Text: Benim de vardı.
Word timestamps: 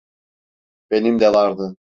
Benim 0.91 1.19
de 1.19 1.33
vardı. 1.33 1.75